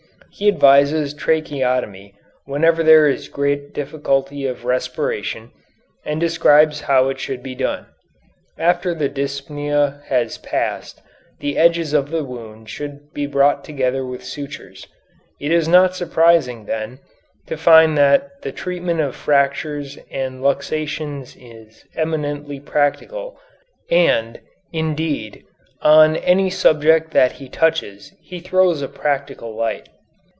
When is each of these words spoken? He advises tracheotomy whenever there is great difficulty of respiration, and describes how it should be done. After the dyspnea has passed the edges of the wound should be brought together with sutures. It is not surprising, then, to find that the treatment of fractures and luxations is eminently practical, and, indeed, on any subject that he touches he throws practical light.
He 0.33 0.47
advises 0.47 1.13
tracheotomy 1.13 2.15
whenever 2.45 2.83
there 2.83 3.05
is 3.09 3.27
great 3.27 3.73
difficulty 3.73 4.45
of 4.47 4.63
respiration, 4.63 5.51
and 6.05 6.21
describes 6.21 6.79
how 6.79 7.09
it 7.09 7.19
should 7.19 7.43
be 7.43 7.53
done. 7.53 7.87
After 8.57 8.95
the 8.95 9.09
dyspnea 9.09 10.01
has 10.05 10.37
passed 10.37 11.01
the 11.41 11.57
edges 11.57 11.91
of 11.93 12.11
the 12.11 12.23
wound 12.23 12.69
should 12.69 13.13
be 13.13 13.27
brought 13.27 13.65
together 13.65 14.05
with 14.05 14.23
sutures. 14.23 14.87
It 15.41 15.51
is 15.51 15.67
not 15.67 15.97
surprising, 15.97 16.63
then, 16.65 16.99
to 17.47 17.57
find 17.57 17.97
that 17.97 18.41
the 18.41 18.53
treatment 18.53 19.01
of 19.01 19.17
fractures 19.17 19.97
and 20.09 20.39
luxations 20.39 21.35
is 21.37 21.85
eminently 21.93 22.61
practical, 22.61 23.37
and, 23.91 24.39
indeed, 24.71 25.43
on 25.81 26.15
any 26.15 26.49
subject 26.49 27.11
that 27.11 27.33
he 27.33 27.49
touches 27.49 28.13
he 28.21 28.39
throws 28.39 28.83
practical 28.87 29.53
light. 29.57 29.89